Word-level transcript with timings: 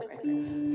It's 0.00 0.08
right. 0.10 0.67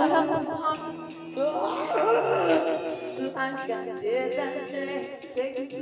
I 3.35 3.99
did 4.01 4.37
that 4.37 4.69
take 5.33 5.59
me 5.59 5.67
to 5.67 5.81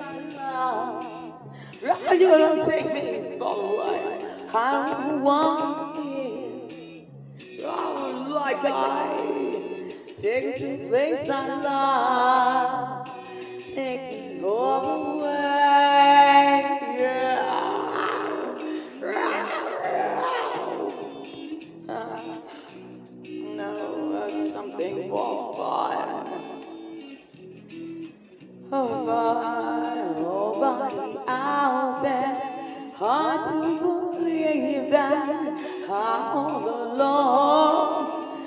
I 0.00 0.02
love. 0.36 1.42
Right, 1.82 2.20
you 2.20 2.28
don't 2.28 2.64
take 2.68 2.86
me 2.92 3.36
far 3.38 3.56
away. 3.56 4.24
I 4.54 5.14
want 5.22 5.82
like 8.32 8.64
I 8.64 9.94
take 10.20 10.58
to 10.58 10.86
place 10.88 11.30
I 11.30 11.62
love. 11.62 13.08
Take 13.74 14.34
me 14.34 14.40
Hard 33.04 33.48
to 33.48 34.12
believe 34.16 34.92
that 34.92 35.28
I'm 35.90 36.36
all 36.38 36.92
alone. 36.92 38.46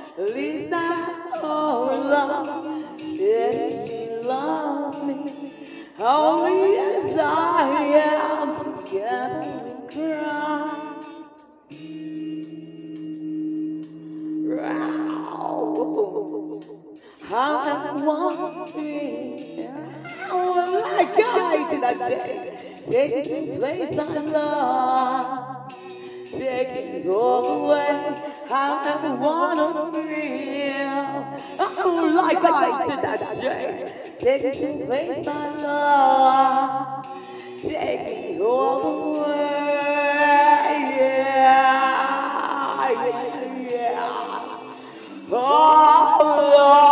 I 0.72 1.40
know 1.42 1.92
love 2.10 2.96
said 3.18 3.86
she 3.86 4.02
loves 4.26 5.04
me. 5.04 5.52
Only 6.00 6.78
as 6.78 7.18
I 7.18 7.64
am 8.08 8.48
together 8.64 9.60
we 9.66 9.74
cry. 9.94 10.86
How 17.28 17.58
I 17.58 17.92
want 18.02 18.74
to 18.74 19.25
be. 21.16 21.24
Oh, 21.24 21.38
like 21.38 21.60
I 21.60 21.70
did 21.72 21.82
that 21.84 21.98
day. 22.10 22.82
Take 22.88 23.12
me 23.16 23.22
to 23.28 23.58
place 23.58 24.00
I 24.00 24.02
love. 24.20 25.74
Take 26.32 26.72
me 27.04 27.10
all 27.10 27.42
the 27.42 27.58
way. 27.68 27.96
How 28.48 28.70
I 28.84 29.14
wanna 29.16 29.68
feel. 29.92 31.04
Oh, 31.60 32.14
like 32.16 32.44
I 32.44 32.86
did 32.86 33.02
that 33.04 33.22
day. 33.42 33.94
Take 34.22 34.44
me 34.44 34.52
to 34.60 34.86
place 34.86 35.28
I 35.28 35.30
love. 35.62 37.06
Take 37.64 38.02
me 38.06 38.40
all 38.42 38.76
the 38.82 38.90
way. 39.22 39.36
Yeah, 40.98 41.92
yeah. 43.70 44.10
Oh, 45.32 45.34
Lord, 46.20 46.85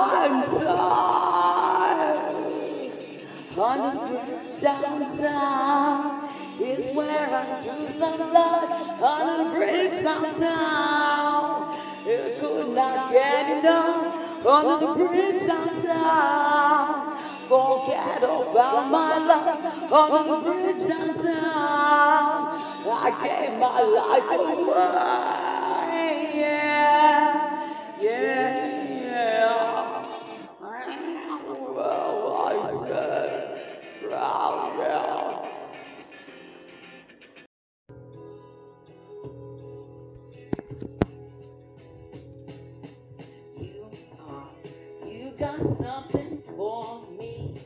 one 0.00 0.48
time. 0.48 1.90
The 3.54 3.66
bridge 4.08 4.60
downtown 4.62 6.00
is 6.60 6.94
where 6.94 7.28
I 7.34 7.60
drew 7.62 7.84
some 7.98 8.16
blood. 8.30 8.68
The 9.00 9.50
bridge 9.54 10.02
downtown, 10.02 11.76
it 12.06 12.40
could 12.40 12.68
not 12.74 13.12
get 13.12 13.58
enough. 13.58 14.46
On 14.46 14.80
the 14.80 14.86
bridge 14.94 15.46
downtown, 15.46 16.88
forget 17.48 18.22
about 18.22 18.90
my 18.90 19.18
love 19.18 19.92
on 19.92 20.26
the 20.28 20.36
bridge 20.48 20.88
downtown. 20.88 22.40
I 22.92 23.10
gave 23.22 23.52
my 23.58 23.80
life 23.98 24.30
away. 24.40 25.20
Yeah, 26.40 27.30
yeah. 28.00 28.59
You 43.58 43.90
are, 44.28 44.48
you 45.06 45.32
got 45.38 45.58
something 45.78 46.42
for 46.56 47.02
me. 47.18 47.56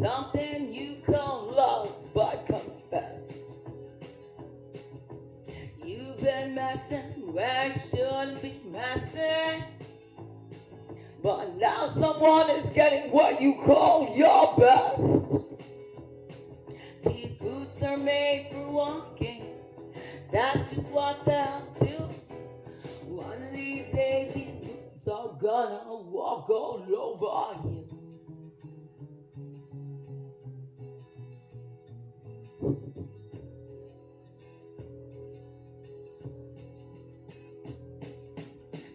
Something 0.00 0.74
you 0.74 0.96
call 1.06 1.52
love, 1.54 1.94
but 2.14 2.46
confess. 2.46 3.22
You've 5.84 6.20
been 6.20 6.54
messing 6.54 7.32
where 7.32 7.72
you 7.74 7.80
shouldn't 7.80 8.42
be 8.42 8.60
messing. 8.70 9.64
But 11.22 11.56
now 11.56 11.88
someone 11.90 12.50
is 12.50 12.70
getting 12.72 13.10
what 13.12 13.40
you 13.40 13.54
call 13.64 14.14
your 14.16 14.54
best. 14.56 15.17
Made 18.08 18.48
for 18.50 18.70
walking. 18.70 19.42
That's 20.32 20.72
just 20.72 20.90
what 20.92 21.22
they'll 21.26 21.76
do. 21.78 21.96
One 23.04 23.42
of 23.42 23.52
these 23.52 23.84
days, 23.94 24.32
these 24.32 24.60
boots 24.62 25.08
are 25.08 25.36
gonna 25.38 25.94
walk 25.94 26.48
all 26.48 26.82
over 26.88 27.68
you. 27.68 27.84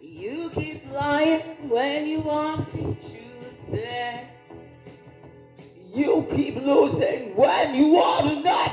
You 0.02 0.50
keep 0.56 0.92
lying 0.92 1.42
when 1.70 2.08
you 2.08 2.22
want 2.22 2.68
to 2.72 2.78
be 2.78 2.84
truthful. 2.84 4.30
You 5.94 6.26
keep 6.32 6.56
losing 6.56 7.36
when 7.36 7.76
you 7.76 7.90
want 7.90 8.28
to 8.28 8.42
not 8.42 8.73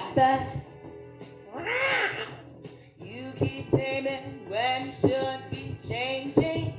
You 3.00 3.32
keep 3.38 3.66
saving 3.66 4.48
when 4.48 4.92
should 5.00 5.40
be 5.50 5.76
changing. 5.86 6.74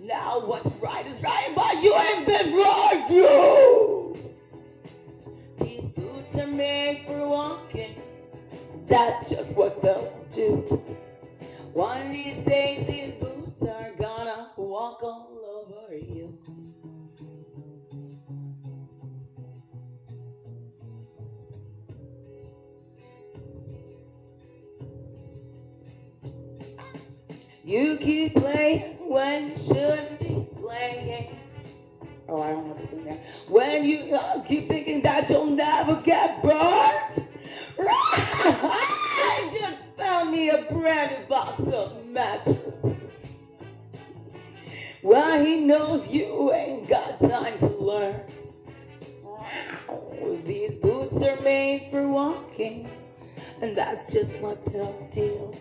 Now 0.00 0.40
what's 0.40 0.70
right 0.74 1.06
is 1.06 1.22
right, 1.22 1.52
but 1.56 1.82
you 1.82 1.94
ain't 1.94 2.26
been 2.26 2.54
right, 2.54 3.06
you. 3.10 4.16
These 5.58 5.90
boots 5.92 6.38
are 6.38 6.46
made 6.46 7.04
for 7.06 7.28
walking. 7.28 7.94
That's 8.86 9.30
just 9.30 9.54
what 9.56 9.80
they'll 9.82 10.12
do. 10.30 10.56
One 11.72 12.06
of 12.06 12.12
these 12.12 12.36
days, 12.44 12.86
these 12.86 13.14
boots 13.14 13.62
are 13.62 13.92
gonna 13.98 14.50
walk 14.56 15.02
all 15.02 15.64
over 15.66 15.94
you. 15.94 16.17
You 27.68 27.98
keep 27.98 28.34
playing 28.34 28.96
when 29.10 29.50
you 29.50 29.58
shouldn't 29.58 30.18
be 30.20 30.46
playing. 30.58 31.38
Oh, 32.26 32.40
I 32.40 32.52
don't 32.52 32.66
have 32.66 32.78
anything 32.78 33.04
there. 33.04 33.20
When 33.46 33.84
you 33.84 34.16
uh, 34.16 34.40
keep 34.40 34.68
thinking 34.68 35.02
that 35.02 35.28
you'll 35.28 35.44
never 35.44 35.96
get 35.96 36.42
burnt. 36.42 37.28
I 37.78 39.50
just 39.60 39.82
found 39.98 40.32
me 40.32 40.48
a 40.48 40.62
brand 40.62 41.10
new 41.10 41.26
box 41.26 41.60
of 41.64 42.06
mattress. 42.06 42.58
Well, 45.02 45.44
he 45.44 45.60
knows 45.60 46.10
you 46.10 46.50
ain't 46.54 46.88
got 46.88 47.20
time 47.20 47.58
to 47.58 47.66
learn. 47.66 48.18
These 50.46 50.76
boots 50.76 51.22
are 51.22 51.38
made 51.42 51.88
for 51.90 52.08
walking, 52.08 52.88
and 53.60 53.76
that's 53.76 54.10
just 54.10 54.30
what 54.40 54.64
they'll 54.72 55.10
do. 55.12 55.54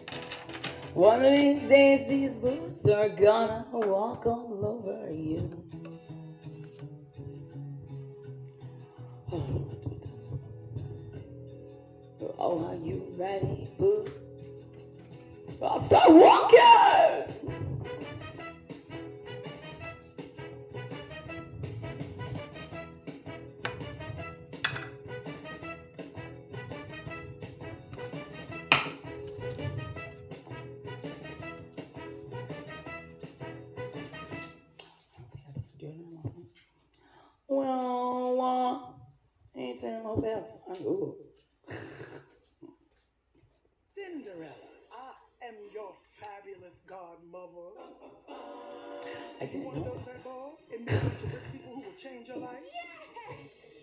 One 0.98 1.24
of 1.24 1.32
these 1.32 1.62
days, 1.70 2.08
these 2.10 2.38
boots 2.38 2.88
are 2.88 3.08
gonna 3.08 3.68
walk 3.72 4.26
all 4.26 4.66
over 4.66 5.14
you. 5.14 5.64
Oh, 12.40 12.66
are 12.66 12.76
you 12.84 13.14
ready, 13.16 13.70
boo? 13.78 14.08
I'll 15.62 15.86
start 15.86 16.10
walking! 16.10 17.77
Well, 38.38 39.00
well, 39.56 39.64
ain't 39.64 39.80
telling 39.80 40.04
no 40.04 40.16
bad. 40.18 40.46
Ooh. 40.86 41.16
Cinderella, 43.96 44.54
I 44.94 45.48
am 45.48 45.56
your 45.74 45.94
fabulous 46.12 46.78
godmother. 46.88 47.74
I 49.42 49.46
didn't 49.46 49.64
want 49.64 49.78
to 49.78 49.82
know 49.82 49.86
know 49.86 50.06
that 50.06 50.24
ball? 50.24 50.60
It 50.70 50.86
means 50.86 51.02
that 51.02 51.12
you're 51.20 51.32
with 51.32 51.52
people 51.52 51.74
who 51.74 51.82
will 51.82 51.98
change 52.00 52.28
your 52.28 52.38
life. 52.38 52.62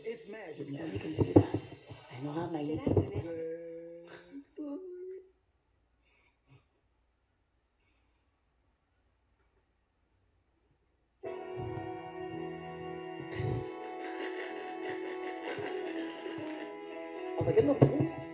It's 0.05 0.29
magic. 0.29 0.69
that. 0.71 0.93
You 0.93 0.99
can 1.01 1.15
do 1.15 1.33
that. 1.35 1.61
I 2.13 2.25
know 2.25 2.33
how 2.33 2.47
naive 2.51 2.79
this 2.87 2.97
is. 2.97 3.05
Bad 3.05 3.74
was 17.45 17.55
like, 17.55 17.63
in 17.63 17.67
the 17.69 17.75
pool? 17.75 18.34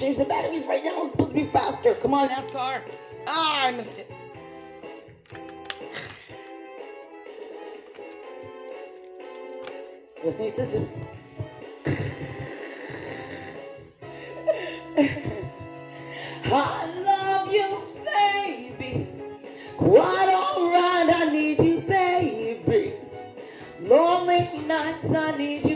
Change 0.00 0.16
the 0.16 0.24
batteries 0.24 0.64
right 0.66 0.82
now. 0.82 1.02
It's 1.02 1.12
supposed 1.12 1.30
to 1.30 1.36
be 1.36 1.46
faster. 1.50 1.94
Come 1.96 2.14
on, 2.14 2.30
NASCAR. 2.30 2.80
Ah, 3.26 3.66
I 3.66 3.72
missed 3.72 3.98
it. 3.98 4.10
Just 10.22 10.38
need 10.38 10.54
scissors. 10.54 10.88
I 16.52 16.86
love 17.04 17.52
you, 17.52 17.82
baby. 18.04 19.06
Quite 19.76 20.28
alright, 20.28 21.14
I 21.14 21.28
need 21.30 21.60
you, 21.60 21.80
baby. 21.80 22.94
Lonely 23.82 24.48
nights, 24.66 25.14
I 25.14 25.36
need 25.36 25.66
you, 25.66 25.69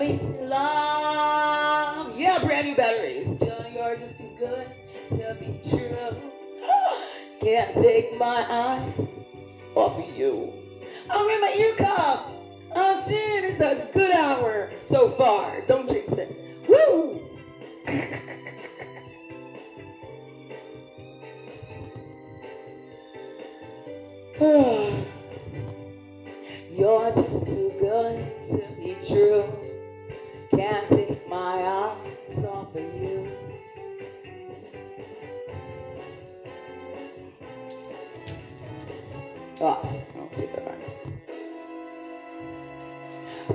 me 0.00 0.18
love. 0.40 2.18
Yeah, 2.18 2.38
brand 2.42 2.66
new 2.66 2.74
batteries. 2.74 3.36
Still, 3.36 3.66
you're 3.72 3.96
just 3.96 4.16
too 4.16 4.30
good 4.38 4.66
to 5.10 5.36
be 5.38 5.60
true. 5.68 6.16
Can't 7.40 7.74
take 7.74 8.16
my 8.16 8.46
eyes 8.50 8.94
off 9.74 9.98
of 9.98 10.16
you. 10.16 10.52
I'm 11.10 11.28
in 11.28 11.40
my 11.40 11.54
ear 11.56 11.74
cuff. 11.76 12.26
Oh 12.74 13.04
shit, 13.06 13.44
it's 13.44 13.60
a 13.60 13.86
good 13.92 14.12
hour 14.12 14.70
so 14.88 15.10
far. 15.10 15.60
Don't 15.68 15.86
jinx 15.88 16.14
it. 16.14 16.34
Woo! 16.66 17.20
You're 26.72 27.12
just 27.14 27.46
too 27.46 27.72
good 27.78 28.29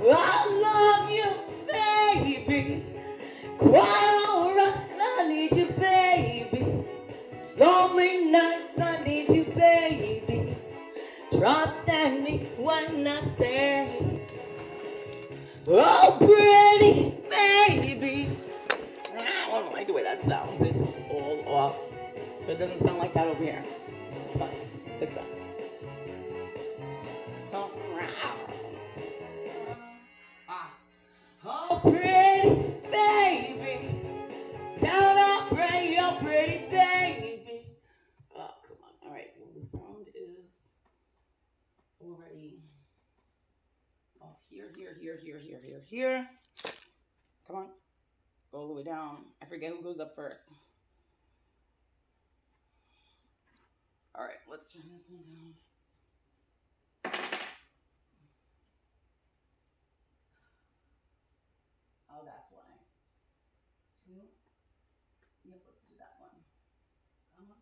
I 0.03 0.45
love 0.61 1.11
you, 1.11 1.31
baby. 1.71 2.83
Quite 3.57 4.25
alright, 4.29 4.89
I 4.99 5.27
need 5.27 5.55
you, 5.55 5.65
baby. 5.67 6.83
Lonely 7.57 8.25
nights, 8.25 8.77
I 8.79 9.03
need 9.03 9.29
you, 9.29 9.45
baby. 9.45 10.55
Trust 11.31 11.87
in 11.89 12.23
me 12.23 12.47
when 12.57 13.07
I 13.07 13.23
say, 13.35 14.21
Oh, 15.67 16.17
pretty 16.19 17.15
baby. 17.29 18.29
I 19.17 19.47
don't 19.51 19.73
like 19.73 19.87
the 19.87 19.93
way 19.93 20.03
that 20.03 20.23
sounds. 20.23 20.61
It's 20.61 20.77
all 21.09 21.43
off. 21.47 21.77
It 22.47 22.59
doesn't 22.59 22.83
sound 22.83 22.99
like 22.99 23.13
that 23.13 23.27
over 23.27 23.43
here. 23.43 23.63
Here, 45.35 45.59
here, 45.59 45.59
here, 45.67 45.81
here. 45.89 46.29
Come 47.45 47.57
on. 47.57 47.67
Go 48.53 48.59
all 48.59 48.67
the 48.69 48.73
way 48.73 48.83
down. 48.83 49.25
I 49.41 49.45
forget 49.45 49.71
who 49.71 49.81
goes 49.81 49.99
up 49.99 50.15
first. 50.15 50.47
All 54.17 54.23
right, 54.23 54.39
let's 54.49 54.71
turn 54.71 54.83
this 54.95 55.09
one 55.09 55.25
down. 55.35 55.53
Oh, 62.09 62.23
that's 62.23 62.47
why. 62.51 62.79
Two. 64.05 64.13
Yep, 65.43 65.59
let's 65.67 65.83
do 65.83 65.95
that 65.99 66.15
one. 66.21 66.31
Come 67.35 67.51
on. 67.51 67.59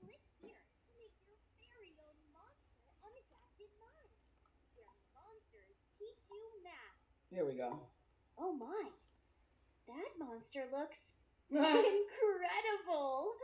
Click 0.00 0.22
here 0.40 0.56
to 0.56 0.90
make 0.96 1.12
your 1.28 1.36
very 1.60 1.92
own 2.00 2.16
monster 2.32 2.80
on 3.04 3.12
AdaptedMind. 3.12 4.08
Your 4.78 4.88
monsters 5.12 5.76
teach 6.00 6.24
you 6.32 6.40
math. 6.64 7.10
Here 7.32 7.44
we 7.46 7.54
go. 7.54 7.78
Oh 8.38 8.52
my. 8.52 8.84
That 9.86 10.18
monster 10.18 10.64
looks 10.72 10.98
incredible. 11.50 13.34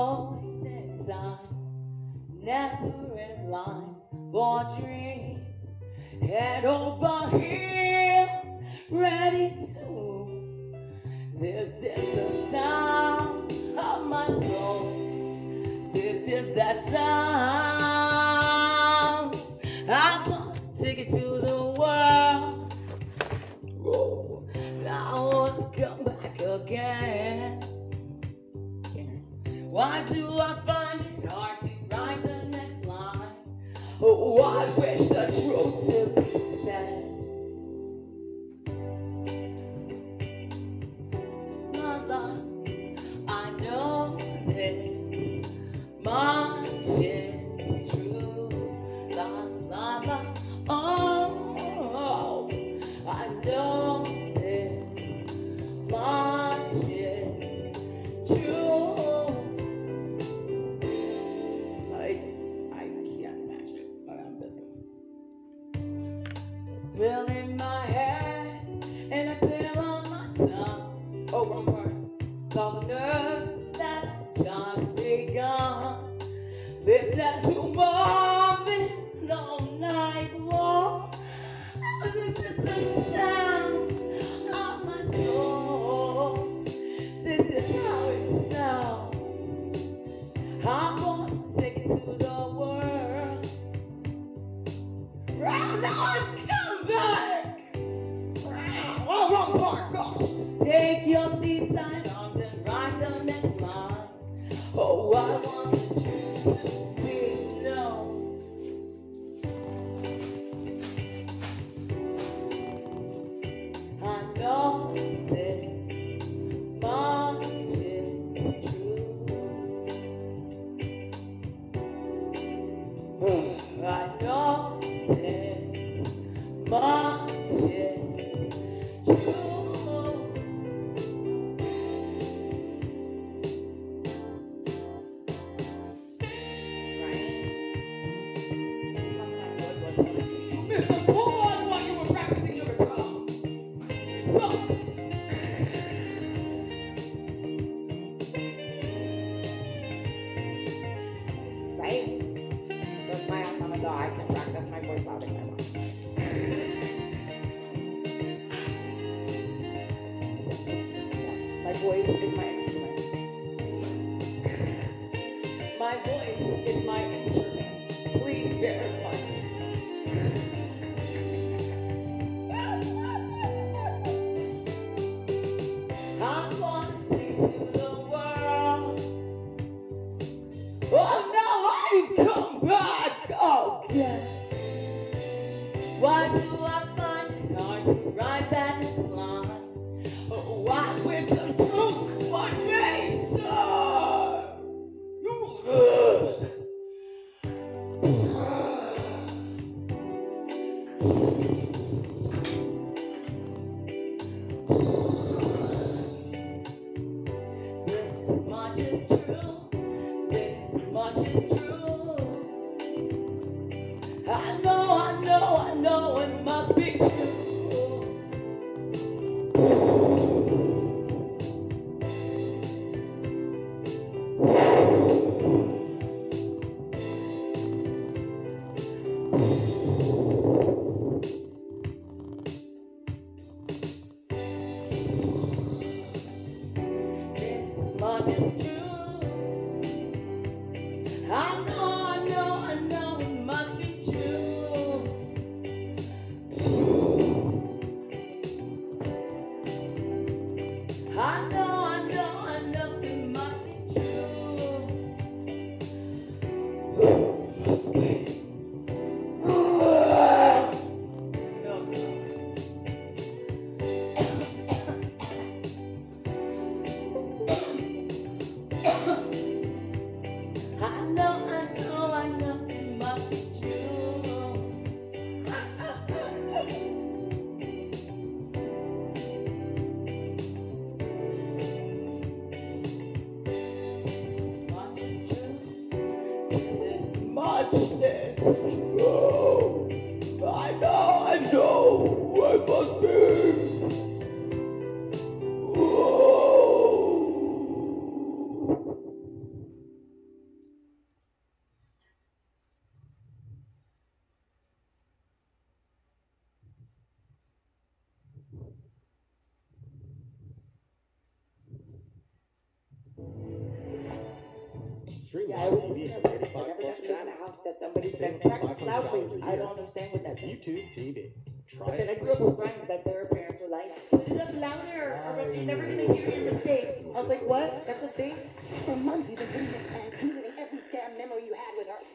always 0.08 0.64
in 0.64 1.06
time, 1.06 1.38
never 2.42 3.20
in 3.20 3.50
line 3.50 3.96
for 4.32 4.64
dreams. 4.80 5.42
Head 6.22 6.64
over 6.64 7.30
heels, 7.38 8.62
ready 8.90 9.50
to. 9.74 9.92
This 11.38 11.84
is 11.84 12.06
the 12.16 12.52
sound 12.52 13.52
of 13.78 14.08
my 14.08 14.28
soul. 14.28 15.92
This 15.94 16.28
is 16.30 16.56
that 16.56 16.80
sound. 16.80 16.96
I 19.90 20.24
want 20.30 20.56
to 20.56 20.84
take 20.84 21.00
it 21.00 21.10
to 21.10 21.26
the 21.48 21.62
world. 21.78 22.74
Oh, 23.86 24.48
I 24.90 25.20
want 25.20 25.74
to 25.74 25.82
come 25.82 26.04
back 26.06 26.40
again. 26.42 27.67
Why 29.78 30.02
do 30.06 30.40
I 30.40 30.60
find 30.66 31.02
it 31.02 31.32
hard 31.32 31.60
to 31.60 31.70
write 31.92 32.24
the 32.24 32.46
next 32.46 32.84
line? 32.86 33.30
Oh, 34.02 34.42
I 34.42 34.66
wish 34.72 35.02
the 35.02 35.28
truth 35.28 36.16
to 36.16 36.27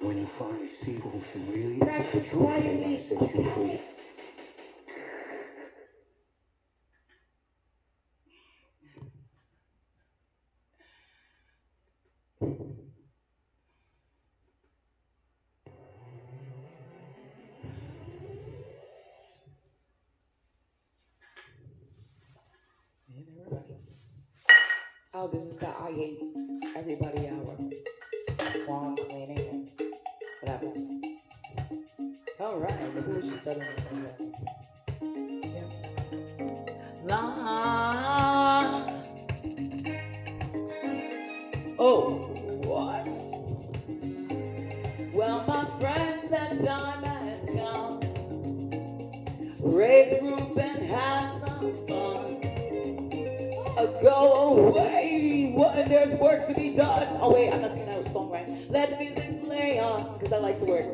When 0.01 0.19
you 0.19 0.27
finally 0.27 0.69
see. 0.69 1.02
y'all. 25.23 25.31
This 25.31 25.45
is 25.45 25.57
the 25.57 25.69
I 25.69 25.93
Hate 25.93 26.19
Everybody 26.77 27.29
Hour. 27.29 27.57
While 28.67 28.97
cleaning 28.97 29.69
whatever. 30.41 30.73
All 32.41 32.59
right. 32.59 32.73
Who 32.73 33.19
is 33.19 33.31
she 33.31 33.37
studying? 33.37 34.52
Go 54.03 54.67
away 54.69 55.53
when 55.55 55.89
there's 55.89 56.17
work 56.17 56.47
to 56.49 56.55
be 56.55 56.75
done. 56.75 57.07
Oh, 57.21 57.33
wait, 57.33 57.53
I'm 57.53 57.63
not 57.63 57.71
singing 57.71 57.87
that 57.87 58.11
song 58.13 58.31
right. 58.31 58.49
Let 58.69 58.91
the 58.91 58.97
music 58.97 59.45
play 59.45 59.79
on, 59.79 60.13
because 60.15 60.33
I 60.33 60.39
like 60.39 60.59
to 60.59 60.65
work. 60.65 60.87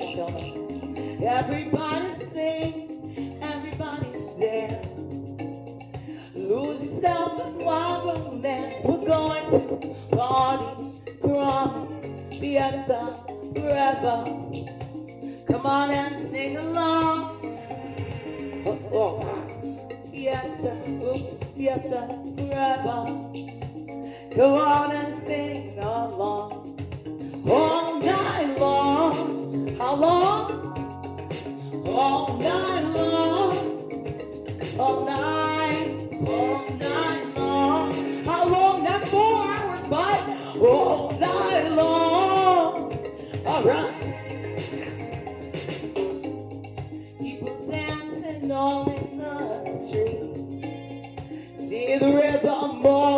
Everybody 1.23 2.09
sing, 2.33 3.39
everybody 3.43 4.13
dance. 4.39 4.89
Lose 6.35 6.85
yourself 6.85 7.47
in 7.47 7.65
wild 7.65 8.05
romance. 8.05 8.85
We're 8.85 9.07
going 9.07 9.51
to 9.51 9.95
party, 10.15 10.67
prom, 11.23 12.31
fiesta, 12.31 13.01
forever. 13.55 14.25
Come 15.47 15.65
on 15.65 15.91
and 15.91 16.08
Bye. 52.83 53.18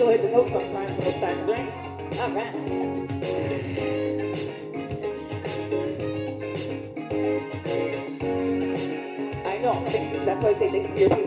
still 0.00 0.12
hit 0.12 0.22
the 0.22 0.30
note 0.30 0.50
sometimes, 0.50 1.04
sometimes, 1.04 1.50
right? 1.50 1.68
All 2.20 2.30
right. 2.30 2.54
I 9.44 9.58
know. 9.58 9.84
That's 10.24 10.42
why 10.42 10.48
I 10.48 10.54
say 10.54 10.70
thanks 10.70 10.90
to 10.92 10.98
your 10.98 11.19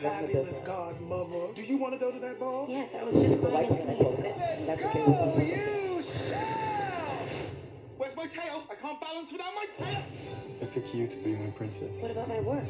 fabulous 0.00 0.62
godmother. 0.62 1.52
Do 1.54 1.62
you 1.62 1.76
want 1.76 1.92
to 1.94 1.98
go 2.00 2.10
to 2.10 2.18
that 2.20 2.38
ball? 2.40 2.66
Yes, 2.68 2.94
I 2.98 3.04
was 3.04 3.14
just 3.14 3.40
going 3.40 3.52
White 3.52 3.68
into 3.70 3.84
man, 3.84 3.98
the 3.98 4.04
both. 4.04 4.22
That's 4.66 4.82
okay 4.82 5.04
with 5.04 5.18
them. 5.18 5.46
you 5.46 6.02
shall! 6.02 7.26
Where's 7.98 8.16
my 8.16 8.26
tail? 8.26 8.62
I 8.70 8.74
can't 8.76 9.00
balance 9.00 9.30
without 9.30 9.52
my 9.54 9.66
tail. 9.78 10.02
I 10.62 10.66
pick 10.66 10.94
you 10.94 11.06
to 11.06 11.16
be 11.16 11.36
my 11.36 11.50
princess. 11.50 11.90
What 12.00 12.10
about 12.12 12.28
my 12.28 12.40
work? 12.40 12.64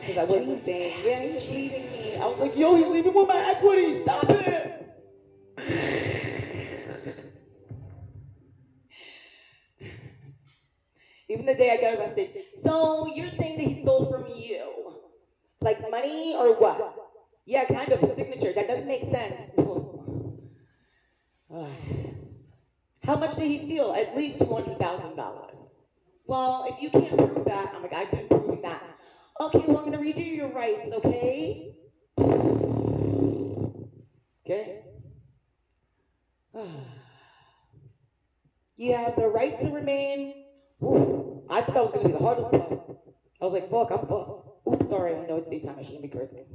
Because 0.00 0.18
I 0.18 0.24
wasn't 0.24 0.64
saying, 0.64 1.04
yeah, 1.04 1.20
he's 1.20 1.48
leaving 1.50 1.92
me. 1.92 2.16
I 2.16 2.26
was 2.26 2.38
like, 2.38 2.56
yo, 2.56 2.76
he's 2.76 2.88
leaving 2.88 3.14
with 3.14 3.28
my 3.28 3.50
equity. 3.50 4.02
Stop 4.02 4.24
it. 4.30 4.70
Even 11.28 11.46
the 11.46 11.54
day 11.54 11.70
I 11.70 11.80
got 11.80 11.98
arrested. 11.98 12.30
So 12.62 13.12
you're 13.14 13.28
saying 13.30 13.58
that 13.58 13.66
he 13.66 13.82
stole 13.82 14.06
from 14.06 14.26
you? 14.36 14.73
Like 15.64 15.90
money 15.90 16.34
or 16.36 16.54
what? 16.60 16.94
Yeah, 17.46 17.64
kind 17.64 17.90
of. 17.90 18.02
a 18.02 18.14
signature. 18.14 18.52
That 18.52 18.68
doesn't 18.68 18.86
make 18.86 19.00
sense. 19.04 19.50
How 23.04 23.16
much 23.16 23.34
did 23.36 23.46
he 23.46 23.56
steal? 23.58 23.94
At 23.96 24.14
least 24.14 24.40
$200,000. 24.40 25.56
Well, 26.26 26.66
if 26.68 26.82
you 26.82 26.90
can't 26.90 27.16
prove 27.16 27.46
that, 27.46 27.72
I'm 27.74 27.80
like, 27.82 27.94
I've 27.94 28.10
been 28.10 28.28
proving 28.28 28.60
that. 28.62 28.82
Okay, 29.40 29.62
well, 29.66 29.78
I'm 29.78 29.84
going 29.84 29.92
to 29.92 29.98
read 29.98 30.18
you 30.18 30.24
your 30.24 30.52
rights, 30.52 30.92
okay? 30.92 31.74
Okay. 34.44 34.82
You 38.76 38.96
have 38.96 39.14
the 39.14 39.28
right 39.28 39.56
to 39.60 39.70
remain. 39.70 40.34
Ooh, 40.82 41.44
I 41.48 41.60
thought 41.60 41.74
that 41.74 41.82
was 41.84 41.92
going 41.92 42.06
to 42.06 42.12
be 42.12 42.18
the 42.18 42.24
hardest 42.24 42.50
part. 42.50 42.72
I 43.40 43.44
was 43.44 43.52
like, 43.52 43.70
fuck, 43.70 43.92
I'm 43.92 44.04
fucked. 44.04 44.53
Oops, 44.66 44.88
sorry, 44.88 45.16
I 45.16 45.26
know 45.26 45.36
it's 45.36 45.48
daytime, 45.48 45.76
I 45.78 45.82
shouldn't 45.82 46.02
be 46.02 46.08
cursing. 46.08 46.46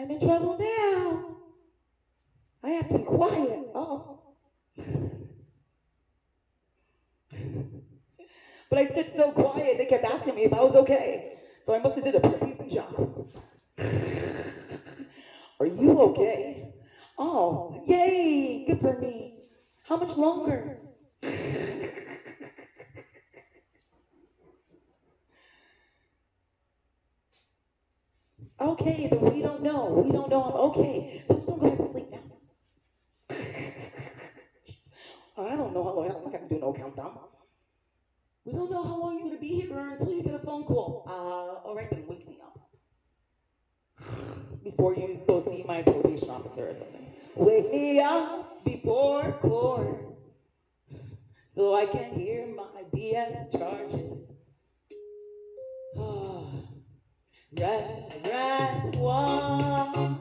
I'm 0.00 0.10
in 0.10 0.20
trouble 0.20 0.56
now. 0.58 1.36
I 2.62 2.70
have 2.70 2.88
to 2.88 2.98
be 2.98 3.04
quiet. 3.04 3.66
Oh. 3.74 4.20
But 8.70 8.78
I 8.78 8.86
stood 8.86 9.08
so 9.08 9.32
quiet, 9.32 9.78
they 9.78 9.86
kept 9.86 10.04
asking 10.04 10.36
me 10.36 10.44
if 10.44 10.52
I 10.54 10.62
was 10.62 10.76
okay. 10.76 11.38
So 11.60 11.74
I 11.74 11.80
must 11.80 11.96
have 11.96 12.04
did 12.04 12.14
a 12.14 12.20
pretty 12.20 12.46
decent 12.46 12.70
job. 12.70 13.28
Are 15.58 15.66
you 15.66 16.00
okay? 16.00 16.72
Oh, 17.18 17.82
yay, 17.86 18.64
good 18.66 18.80
for 18.80 18.98
me. 18.98 19.44
How 19.82 19.96
much 19.96 20.16
longer? 20.16 20.78
Okay, 28.58 29.08
then 29.10 29.20
we 29.20 29.42
don't 29.42 29.62
know. 29.62 30.02
We 30.04 30.10
don't 30.12 30.30
know 30.30 30.44
I'm 30.44 30.54
okay. 30.70 31.22
So 31.24 31.34
I'm 31.34 31.40
just 31.40 31.48
gonna 31.48 31.60
go 31.60 31.68
back 31.68 31.78
to 31.78 31.88
sleep 31.90 32.10
now. 32.10 32.18
I 35.38 35.56
don't 35.56 35.72
know 35.72 35.84
how 35.84 35.94
long, 35.94 36.10
I'm 36.10 36.22
not 36.22 36.32
gonna 36.32 36.48
do 36.48 36.58
no 36.58 36.72
countdown. 36.72 37.18
We 38.44 38.52
don't 38.52 38.70
know 38.70 38.82
how 38.82 38.98
long 38.98 39.18
you're 39.18 39.28
gonna 39.28 39.40
be 39.40 39.60
here 39.60 39.78
until 39.78 40.12
you 40.12 40.22
get 40.22 40.34
a 40.34 40.38
phone 40.38 40.64
call. 40.64 41.04
Uh, 41.06 41.66
all 41.66 41.74
right, 41.74 41.90
then 41.90 42.06
wake 42.06 42.26
me 42.26 42.38
up. 42.42 42.58
Before 44.64 44.94
you 44.94 45.20
go 45.26 45.42
see 45.42 45.62
my 45.66 45.82
probation 45.82 46.30
officer 46.30 46.68
or 46.68 46.72
something. 46.72 47.06
Wake 47.36 47.70
me 47.70 48.00
up 48.00 48.64
before 48.64 49.32
court 49.40 50.04
so 51.54 51.74
I 51.74 51.86
can 51.86 52.12
hear 52.12 52.46
my 52.54 52.82
BS 52.94 53.58
charges. 53.58 54.09
Red, 57.58 58.26
red 58.26 58.96
wine 58.96 60.18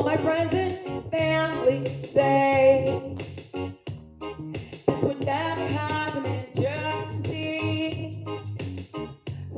all 0.00 0.06
my 0.06 0.16
friends 0.16 0.54
and 0.54 1.04
family 1.10 1.84
say 1.86 3.18
this 4.86 5.02
would 5.02 5.22
never 5.26 5.66
happen 5.66 6.24
in 6.24 6.46
Jersey. 6.56 8.24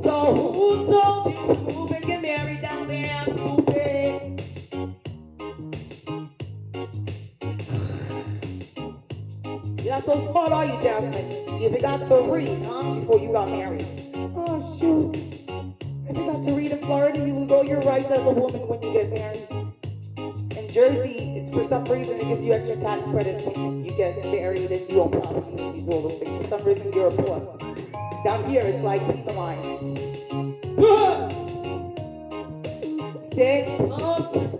So 0.03 0.35
who 0.35 0.85
told 0.85 1.27
you 1.27 1.35
to 1.47 1.55
move 1.73 1.93
and 1.93 2.05
get 2.05 2.23
married 2.23 2.61
down 2.61 2.89
there, 2.89 3.23
stupid? 3.23 4.43
You're 9.85 9.95
not 9.95 10.03
so 10.03 10.29
smart, 10.29 10.51
are 10.51 10.67
you, 10.67 10.77
Jasmine? 10.83 11.63
You 11.63 11.71
forgot 11.71 12.05
to 12.09 12.21
read, 12.23 12.49
huh? 12.65 12.95
Before 12.95 13.21
you 13.21 13.31
got 13.31 13.49
married. 13.49 13.87
Oh, 14.35 14.61
shoot. 14.77 15.15
I 16.09 16.13
forgot 16.13 16.43
to 16.43 16.53
read 16.53 16.73
in 16.73 16.81
Florida, 16.81 17.21
you 17.21 17.33
lose 17.33 17.53
all 17.53 17.65
your 17.65 17.79
rights 17.83 18.11
as 18.11 18.27
a 18.27 18.31
woman 18.31 18.67
when 18.67 18.83
you 18.83 18.93
get 18.93 19.13
married. 19.13 19.52
Jersey, 20.73 21.37
it's 21.37 21.51
for 21.51 21.69
some 21.69 21.85
reason 21.85 22.19
it 22.19 22.29
gives 22.29 22.47
you 22.47 22.55
extra 22.55 22.77
tax 22.77 23.07
credits 23.11 23.45
you 23.45 23.93
get 23.95 24.17
married 24.25 24.71
and 24.71 24.89
you 24.89 25.03
own 25.03 25.11
property 25.11 25.63
and 25.63 25.77
you 25.77 25.85
do 25.85 25.91
all 25.93 26.09
those 26.09 26.19
things. 26.19 26.47
For 26.47 26.59
some 26.59 26.67
reason, 26.67 26.91
you're 26.95 27.09
a 27.09 27.11
plus. 27.11 27.45
Down 28.25 28.43
here, 28.49 28.63
it's 28.65 28.83
like 28.83 29.03
penalized. 29.07 29.99
Stay 33.33 33.77
close 33.81 34.52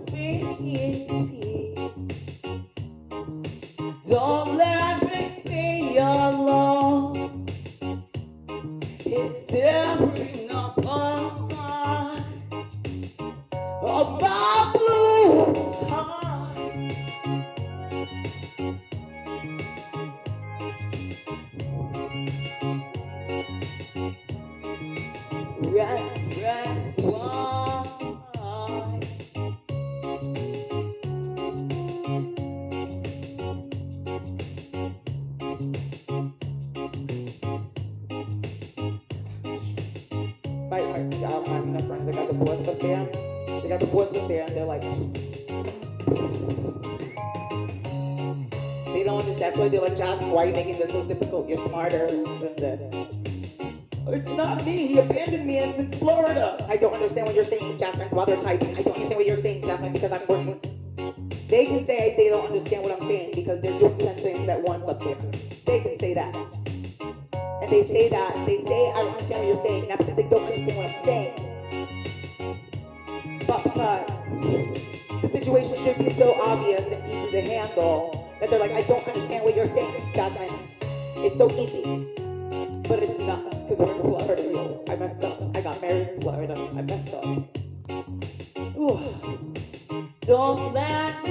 why 50.33 50.45
are 50.45 50.47
you 50.47 50.53
making 50.53 50.79
this 50.79 50.89
so 50.89 51.05
difficult? 51.05 51.47
You're 51.47 51.63
smarter 51.67 52.07
than 52.07 52.55
this. 52.55 52.81
It's 54.07 54.27
not 54.29 54.65
me. 54.65 54.87
He 54.87 54.97
abandoned 54.97 55.45
me, 55.45 55.59
and 55.59 55.75
in 55.75 55.91
Florida. 55.93 56.65
I 56.67 56.75
don't 56.75 56.93
understand 56.93 57.27
what 57.27 57.35
you're 57.35 57.45
saying, 57.45 57.77
Jasmine. 57.77 58.09
While 58.09 58.25
they're 58.25 58.39
typing, 58.39 58.75
I 58.75 58.81
don't 58.81 58.95
understand 58.95 59.15
what 59.15 59.27
you're 59.27 59.37
saying, 59.37 59.61
Jasmine, 59.61 59.93
because 59.93 60.11
I'm 60.11 60.27
working. 60.27 60.59
They 61.49 61.67
can 61.67 61.85
say 61.85 62.15
they 62.17 62.29
don't 62.29 62.47
understand 62.47 62.81
what 62.81 62.91
I'm 62.93 63.07
saying 63.07 63.33
because 63.35 63.61
they're 63.61 63.77
doing 63.77 63.97
10 63.97 64.15
things 64.15 64.49
at 64.49 64.61
once 64.63 64.87
up 64.87 64.99
there. 65.01 65.15
They 65.65 65.81
can 65.81 65.99
say 65.99 66.15
that. 66.15 66.33
And 67.61 67.71
they 67.71 67.83
say 67.83 68.09
that, 68.09 68.45
they 68.47 68.57
say, 68.57 68.91
I 68.91 68.95
don't 68.95 69.11
understand 69.11 69.39
what 69.39 69.47
you're 69.47 69.63
saying, 69.63 69.87
not 69.87 69.97
because 69.99 70.15
they 70.15 70.29
don't 70.29 70.45
understand 70.45 70.77
what 70.77 70.87
I'm 70.87 71.05
saying, 71.05 71.33
but 73.47 73.63
because 73.63 74.92
situation 75.33 75.75
should 75.83 75.97
be 75.97 76.11
so 76.11 76.39
obvious 76.43 76.91
and 76.91 77.03
easy 77.07 77.31
to 77.31 77.41
handle 77.41 78.37
that 78.39 78.51
they're 78.51 78.59
like, 78.59 78.71
I 78.71 78.81
don't 78.81 79.05
understand 79.07 79.43
what 79.43 79.55
you're 79.55 79.65
saying, 79.65 80.13
Jasmine. 80.13 80.59
It's 81.25 81.37
so 81.37 81.49
easy. 81.49 82.07
But 82.87 83.01
it's 83.01 83.19
not, 83.19 83.43
because 83.49 83.79
we're 83.79 83.95
in 83.95 84.01
Florida. 84.01 84.91
I 84.91 84.95
messed 84.95 85.23
up. 85.23 85.41
I 85.57 85.61
got 85.61 85.81
married 85.81 86.09
in 86.09 86.21
Florida. 86.21 86.53
I 86.53 86.81
messed 86.83 87.13
up. 87.15 87.25
Ooh. 88.77 88.99
Don't 90.21 90.73
let 90.73 91.22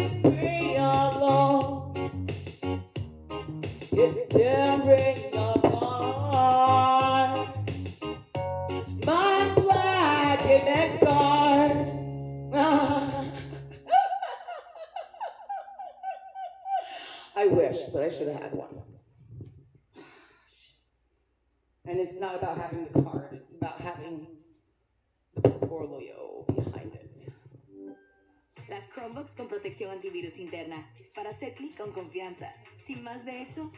Chromebooks 28.94 29.34
con 29.34 29.48
protección 29.48 29.90
antivirus 29.90 30.38
interna. 30.38 30.86
Para 31.14 31.30
hacer 31.30 31.54
clic 31.54 31.76
con 31.76 31.92
confianza. 31.92 32.52
Sin 32.80 33.02
más 33.02 33.24
de 33.24 33.42
esto, 33.42 33.70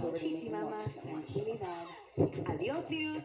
muchísima 0.00 0.64
más 0.64 1.00
tranquilidad. 1.00 1.84
Adiós, 2.46 2.88
virus. 2.88 3.24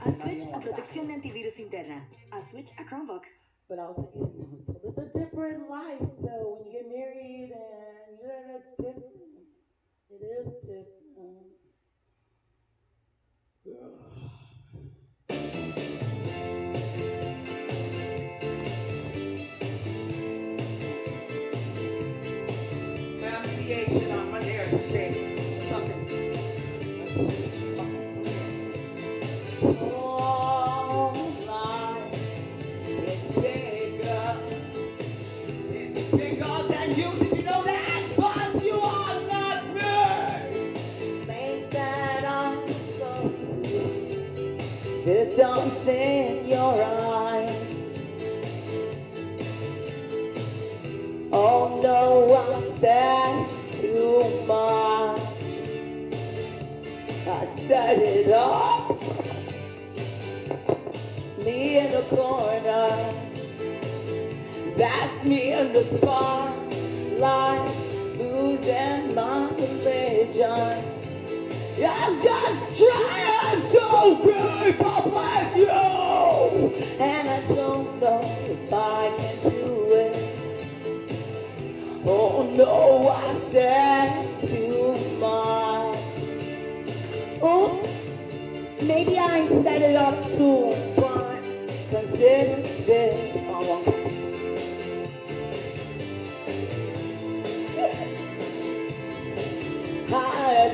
A 0.00 0.10
switch 0.10 0.44
a 0.52 0.60
protección 0.60 1.06
de 1.06 1.14
antivirus 1.14 1.58
interna. 1.60 2.08
A 2.32 2.40
switch 2.40 2.70
a 2.78 2.84
Chromebook. 2.84 3.24
But 3.68 3.78
I 3.78 3.86
was 3.88 3.98
like, 4.14 4.80
it's 4.84 4.98
a 4.98 5.18
different 5.18 5.68
life 5.68 6.06
though. 6.20 6.56
When 6.56 6.66
you 6.66 6.72
get 6.72 6.86
married 6.88 7.52
and 7.52 8.18
you 8.20 8.28
know, 8.28 8.58
it's 8.58 8.76
different. 8.76 9.14
It 10.10 10.22
is 10.22 10.52
different. 10.62 11.55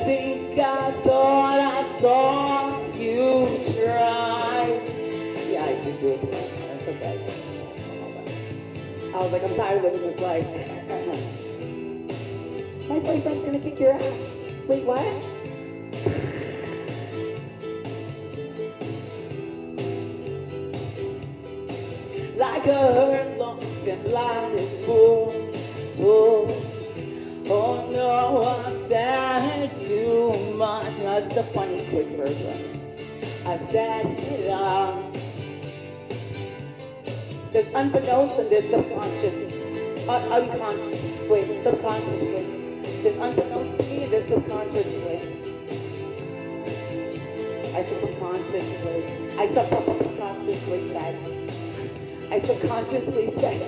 Think 0.04 0.58
I 0.58 0.90
thought 1.02 1.60
I 1.60 2.00
saw 2.00 2.92
you 2.94 3.46
try. 3.72 4.66
Yeah, 5.48 5.64
I 5.64 5.84
did 5.84 6.00
do 6.00 6.08
it 6.08 6.20
to. 6.22 6.28
It's 6.28 6.88
okay. 6.88 7.16
I 9.14 9.18
was 9.18 9.32
like, 9.32 9.44
I'm 9.44 9.54
tired 9.54 9.84
of 9.84 9.92
living 9.92 10.02
this 10.02 10.20
life. 10.20 10.46
My 12.88 12.98
boyfriend's 12.98 13.44
gonna 13.44 13.60
kick 13.60 13.78
your 13.78 13.92
ass. 13.92 14.02
Wait, 14.66 14.84
what? 14.84 15.31
Unbeknownst 37.92 38.38
and 38.38 38.50
there's 38.50 38.68
subconscious. 38.70 40.08
Uh, 40.08 40.28
unconscious. 40.32 41.02
Wait, 41.28 41.62
subconsciously. 41.62 42.44
There's 43.02 43.18
unbeknownst 43.18 43.84
to 43.84 43.90
me 43.90 44.04
and 44.04 44.12
there's 44.12 44.28
subconsciously. 44.28 45.20
I 47.74 47.82
subconsciously. 47.84 49.04
I 49.38 49.46
subconsciously 49.46 50.88
said. 50.88 51.14
I 52.30 52.40
subconsciously 52.40 53.26
said 53.28 53.60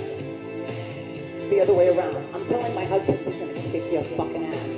the 1.50 1.60
other 1.60 1.74
way 1.74 1.88
around. 1.88 2.16
I'm 2.34 2.46
telling 2.46 2.74
my 2.74 2.84
husband 2.86 3.18
he's 3.26 3.34
gonna 3.36 3.52
kick 3.52 3.92
your 3.92 4.04
fucking 4.04 4.46
ass. 4.46 4.70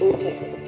Oops, 0.00 0.59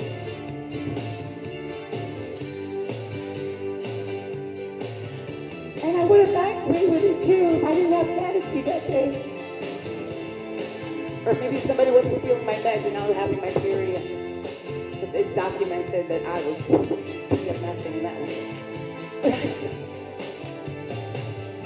Maybe 11.40 11.58
somebody 11.60 11.90
wasn't 11.90 12.18
stealing 12.20 12.44
my 12.46 12.54
meds 12.54 12.86
and 12.86 12.96
I 12.96 13.06
was 13.08 13.16
having 13.16 13.40
my 13.40 13.50
period. 13.50 14.00
It's, 14.02 15.14
it's 15.14 15.34
documented 15.34 16.08
that 16.08 16.24
I 16.26 16.34
was 16.44 16.58
PMSing 16.58 18.02
that 18.02 18.20
way. 18.20 18.54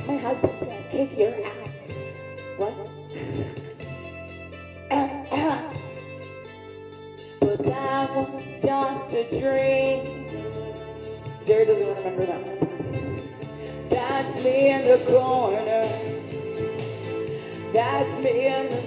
My 0.07 0.17
husband's 0.19 0.59
gonna 0.61 0.83
kick 0.91 1.19
your 1.19 1.35
ass. 1.35 1.71
What? 2.59 2.75
But 7.41 7.65
that 7.65 8.15
was 8.15 8.43
just 8.63 9.15
a 9.15 9.25
dream. 9.41 10.29
Jerry 11.47 11.65
doesn't 11.67 11.89
remember 11.97 12.27
that 12.27 12.47
one. 12.47 12.59
That's 13.89 14.45
me 14.45 14.71
in 14.71 14.85
the 14.87 14.99
corner. 15.07 15.89
That's 17.73 18.19
me 18.21 18.47
in 18.47 18.71
the 18.71 18.83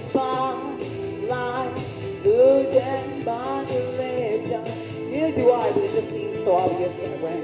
spotlight. 1.30 1.76
Losing 2.24 3.24
my 3.24 3.62
religion. 3.62 4.64
Neither 5.10 5.32
do 5.36 5.52
I, 5.52 5.72
but 5.72 5.82
it 5.82 5.92
just 5.92 6.10
seems 6.10 6.36
so 6.44 6.56
obvious 6.56 6.92
that 6.92 7.20
way. 7.20 7.38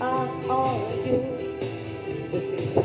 I'm 0.00 0.50
on 0.50 1.06
you. 1.06 1.18
Just 2.30 2.50
seems 2.50 2.74
so. 2.74 2.82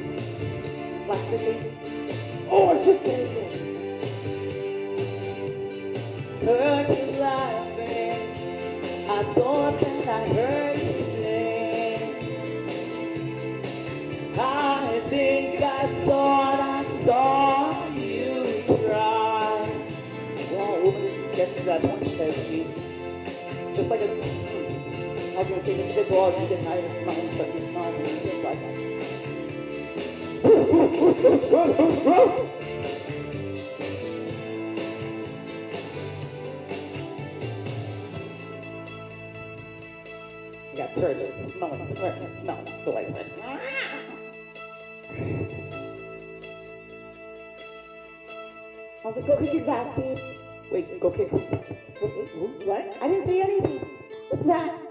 Laxity. 1.07 1.55
Oh, 2.49 2.69
I 2.69 2.85
just 2.85 3.05
of 26.77 26.91
smelling 27.03 27.29
certain 27.37 27.71
smells 27.71 27.95
and 27.95 28.07
you 28.09 28.19
get 28.25 28.43
like, 28.43 28.59
I 40.67 40.75
got 40.75 40.89
of 40.97 41.51
smelling 41.53 41.95
certain 41.95 42.29
smells, 42.41 42.69
so 42.83 42.91
ah. 43.41 43.59
I 49.03 49.07
was 49.07 49.15
like, 49.15 49.27
go 49.27 49.37
kick 49.37 49.51
his 49.51 49.67
ass. 49.67 49.97
Wait, 50.71 50.99
go 50.99 51.09
kick 51.11 51.29
his? 51.29 51.41
What? 52.65 52.97
I 53.01 53.07
didn't 53.07 53.27
say 53.27 53.41
anything. 53.41 53.79
What's 54.29 54.45
that? 54.47 54.84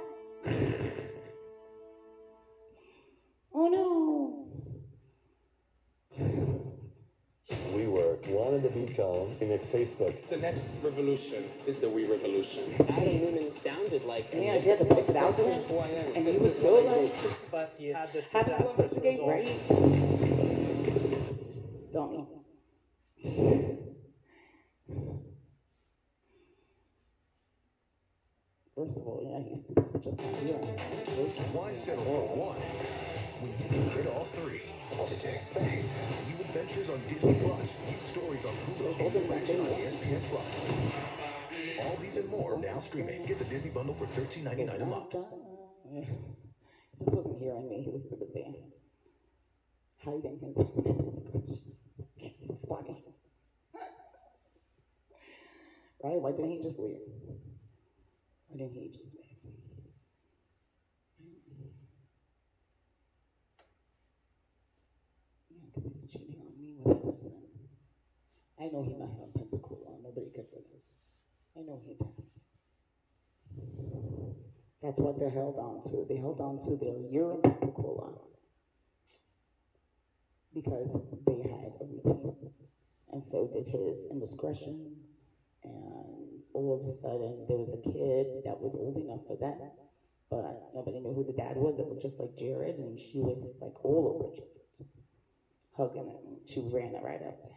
Beat 8.95 9.03
column 9.03 9.37
in 9.41 9.51
its 9.51 9.67
Facebook. 9.67 10.29
The 10.29 10.37
next 10.37 10.79
revolution 10.83 11.45
is 11.67 11.79
the 11.79 11.89
We 11.89 12.05
Revolution. 12.07 12.63
Adam 12.89 13.05
Neumann 13.05 13.57
sounded 13.57 14.05
like 14.05 14.29
Yeah, 14.33 14.61
she 14.61 14.69
had 14.69 14.79
to 14.79 14.85
put 14.85 15.09
it 15.09 15.17
out 15.17 15.37
there. 15.37 15.47
This 15.47 15.59
is 15.65 15.71
who 15.71 15.79
I 15.79 15.87
am. 15.89 16.13
And 16.17 16.27
This 16.27 16.37
he 16.39 16.43
was 16.43 16.53
is 16.53 16.59
still 16.59 16.83
what 16.85 17.03
like. 17.03 17.51
But 17.51 17.75
you 17.79 17.95
had 17.95 18.13
this 18.13 18.27
happy 18.27 18.51
to 18.51 18.57
disastrous 18.57 18.93
investigate, 18.93 19.21
result. 19.21 19.31
right? 19.31 19.59
Dummy. 21.93 22.27
First 28.77 28.97
of 28.99 29.07
all, 29.07 29.21
yeah, 29.23 29.39
he's 29.49 29.63
just 30.03 30.19
not 30.19 30.37
hearing. 30.43 30.79
Why 31.53 31.73
settle 31.73 32.05
for 32.05 32.37
one 32.37 33.24
when 33.45 33.53
you 33.61 33.69
can 33.69 33.97
get 33.97 34.07
all 34.09 34.25
three? 34.25 34.65
What 34.97 35.09
did 35.13 35.23
you 35.23 35.31
expect? 35.37 35.69
New 35.69 36.41
adventures 36.49 36.89
on 36.89 37.01
Disney 37.09 37.37
Plus, 37.45 37.77
new 37.85 38.01
stories 38.01 38.45
on 38.45 38.55
Hulu, 38.65 38.89
and 39.05 39.15
new 39.15 39.35
action 39.35 39.61
on 39.61 39.67
ESPN 39.67 40.23
Plus. 40.33 40.51
All 41.85 41.97
these 42.01 42.17
and 42.17 42.29
more 42.31 42.59
now 42.59 42.79
streaming. 42.79 43.27
Get 43.27 43.39
the 43.39 43.45
Disney 43.45 43.71
bundle 43.71 43.95
for 43.95 44.07
$13.99 44.07 44.81
a 44.81 44.87
month. 44.87 45.13
He 45.93 47.05
just 47.05 47.17
wasn't 47.17 47.39
hearing 47.39 47.69
me. 47.69 47.83
He 47.85 47.91
was 47.91 48.03
too 48.03 48.17
busy 48.17 48.65
hiding 50.05 50.39
his 50.41 50.57
indiscretions. 50.57 51.63
It's 52.19 52.47
so 52.47 52.59
funny. 52.69 53.05
right? 56.03 56.21
Why 56.21 56.31
didn't 56.33 56.51
he 56.51 56.63
just 56.63 56.79
leave? 56.79 57.01
Why 58.49 58.59
didn't 58.59 58.75
he 58.75 58.89
just 58.89 59.15
leave? 59.15 59.25
Yeah, 65.51 65.61
because 65.75 65.85
he 65.85 65.99
was 65.99 66.13
I 66.87 68.69
know 68.69 68.83
he 68.83 68.95
met 68.95 69.09
her 69.09 69.25
in 69.25 69.33
Pensacola. 69.35 69.99
Nobody 70.03 70.31
could 70.35 70.47
forget. 70.49 70.81
I 71.57 71.63
know 71.63 71.81
he 71.85 71.95
did. 71.95 72.25
That's 74.83 74.99
what 74.99 75.19
they 75.19 75.31
held 75.31 75.59
on 75.59 75.83
to. 75.91 76.05
They 76.09 76.17
held 76.17 76.41
on 76.41 76.59
to 76.67 76.77
their 76.77 76.99
year 77.11 77.33
in 77.33 77.41
Pensacola 77.43 78.13
because 80.55 80.97
they 81.27 81.43
had 81.43 81.73
a 81.81 81.85
routine, 81.85 82.35
and 83.13 83.25
so 83.25 83.49
did 83.53 83.67
his 83.67 84.07
indiscretions. 84.11 85.25
And 85.65 86.43
all 86.53 86.75
of 86.75 86.89
a 86.89 86.93
sudden, 86.93 87.47
there 87.49 87.57
was 87.57 87.73
a 87.73 87.79
kid 87.79 88.45
that 88.45 88.61
was 88.61 88.77
old 88.77 88.99
enough 88.99 89.27
for 89.27 89.37
that, 89.41 89.75
but 90.31 90.71
nobody 90.75 91.01
knew 91.01 91.15
who 91.15 91.25
the 91.25 91.33
dad 91.33 91.57
was. 91.57 91.77
That 91.77 91.89
looked 91.89 92.03
just 92.03 92.21
like 92.21 92.37
Jared, 92.37 92.77
and 92.77 92.99
she 92.99 93.21
was 93.21 93.57
like 93.61 93.85
all 93.85 94.09
over 94.15 94.29
Jared, 94.37 94.54
hugging 95.77 96.07
him. 96.07 96.39
She 96.47 96.61
ran 96.73 96.95
it 96.95 97.03
right 97.03 97.21
up 97.23 97.43
to 97.43 97.49
him. 97.49 97.55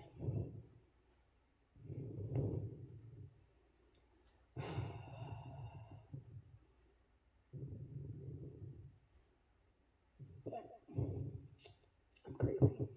I'm 12.25 12.33
crazy. 12.33 12.87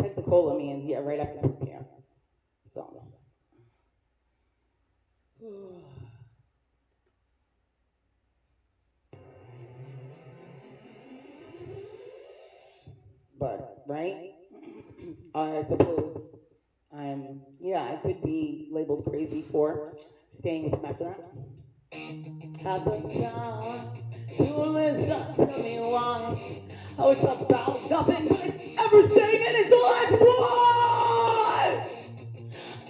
Pensacola 0.00 0.58
means, 0.58 0.86
yeah, 0.86 0.98
right 0.98 1.20
after 1.20 1.40
boot 1.40 1.66
camp. 1.66 1.86
So. 2.66 3.02
Right? 13.86 14.32
Uh, 15.34 15.58
I 15.58 15.62
suppose 15.62 16.30
I'm, 16.96 17.42
yeah, 17.60 17.82
I 17.82 17.96
could 17.96 18.22
be 18.22 18.68
labeled 18.72 19.04
crazy 19.08 19.42
for 19.42 19.94
staying 20.30 20.70
with 20.70 20.84
after 20.84 21.04
that. 21.04 21.24
Have 22.62 22.84
the 22.84 22.98
time 23.22 23.88
to 24.36 24.44
listen 24.66 25.34
to 25.36 25.58
me 25.58 25.78
why. 25.78 26.62
Oh, 26.98 27.10
it's 27.10 27.22
about 27.22 27.88
nothing, 27.90 28.28
but 28.28 28.40
it's 28.42 28.60
everything, 28.80 29.46
and 29.46 29.56
it's 29.56 29.72
all 29.72 29.94
at 29.94 30.10
once. 31.70 31.92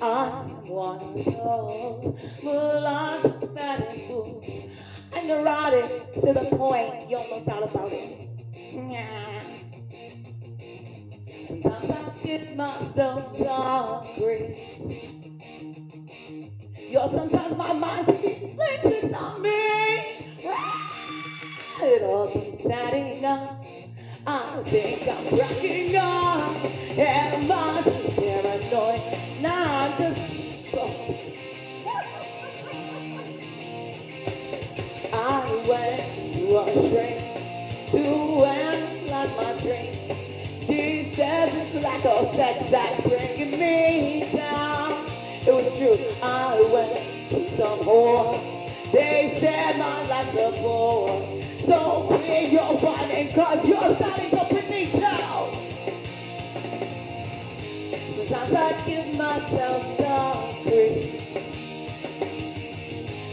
I'm 0.01 0.68
one 0.68 1.01
of 1.01 1.24
those 1.24 2.42
melodramatic 2.42 4.07
fools, 4.07 4.44
and 5.12 5.28
neurotic 5.28 6.14
to 6.14 6.32
the 6.32 6.57
point, 6.57 7.11
yo, 7.11 7.26
no 7.28 7.44
doubt 7.44 7.62
about 7.64 7.92
it. 7.92 8.26
Sometimes 11.63 11.91
I 11.91 12.27
get 12.27 12.57
myself 12.57 13.37
some 13.37 14.15
grace. 14.19 14.81
Yo, 16.79 17.11
sometimes 17.11 17.57
my 17.57 17.73
mind 17.73 18.07
should 18.07 18.23
be 18.23 18.55
playing 18.57 18.81
tricks 18.83 19.13
on 19.15 19.43
me. 19.43 20.37
It 21.83 22.03
all 22.03 22.29
keeps 22.33 22.67
adding 22.67 23.25
up. 23.25 23.65
I 24.27 24.63
think 24.67 25.09
I'm 25.09 25.39
cracking 25.39 25.97
up. 25.97 26.57
Am 26.99 27.53
I 27.53 27.83
just 27.85 28.17
paranoid? 28.17 29.43
Nah, 29.43 29.85
I'm 29.87 29.99
just. 29.99 30.37
I 35.13 35.65
went 35.69 36.03
to 36.35 36.59
a 36.59 36.91
shrink 36.91 37.21
to 37.93 38.45
analyze 38.45 39.37
my 39.37 39.61
drink. 39.63 39.95
It's 41.77 41.85
lack 41.85 42.35
sex 42.35 42.70
that's 42.70 43.01
bringing 43.07 43.51
me 43.51 44.24
down. 44.35 44.93
It 45.47 45.53
was 45.53 45.77
true. 45.77 45.99
I 46.22 46.59
went 46.72 46.91
to 47.29 47.57
some 47.57 47.81
whore. 47.81 48.41
They 48.93 49.37
said 49.39 49.79
my 49.79 50.07
life's 50.07 50.31
a 50.33 50.62
bore. 50.62 51.22
So 51.66 52.07
clear 52.09 52.49
your 52.49 52.79
whining 52.79 53.35
cause 53.35 53.68
you're 53.68 53.95
starting 53.97 54.31
to 54.31 54.47
bring 54.49 54.70
me 54.70 54.87
down. 54.99 55.53
Sometimes 58.14 58.55
I 58.55 58.83
give 58.87 59.14
myself 59.14 59.99
the 59.99 60.70
grief. 60.70 61.20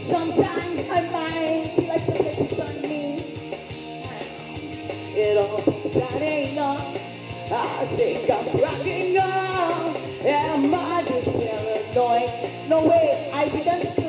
Sometimes 0.06 0.90
I 0.90 1.08
mind, 1.10 1.70
she 1.74 1.86
likes 1.86 2.04
to 2.04 2.22
make 2.22 2.40
it 2.40 2.60
on 2.60 2.82
me. 2.82 3.24
It 5.16 5.38
all 5.38 5.60
out 6.02 6.22
ain't 6.22 6.52
enough. 6.52 7.13
I 7.50 7.86
think 7.96 8.30
I'm 8.30 8.58
cracking 8.58 9.18
up. 9.18 9.96
Am 10.24 10.74
I 10.74 11.04
just 11.06 11.26
paranoid? 11.26 12.68
No 12.68 12.86
way, 12.86 13.30
I 13.34 13.48
didn't 13.48 14.03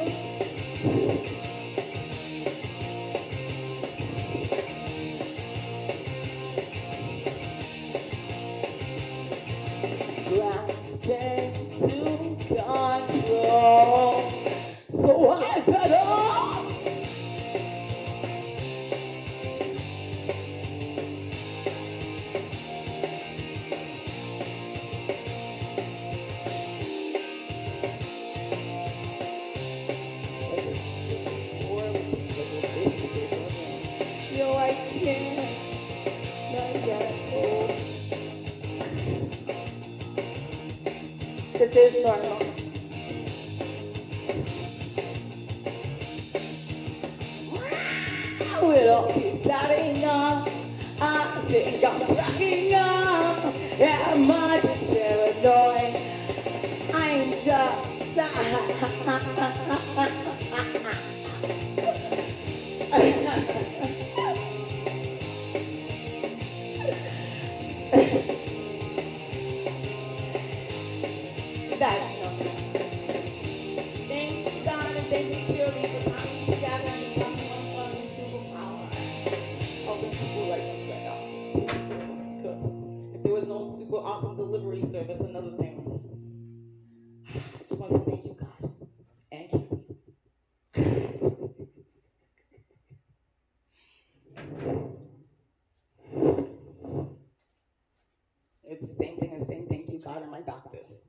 my 100.36 100.42
doctors. 100.42 101.00